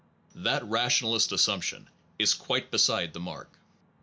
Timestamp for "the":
3.13-3.19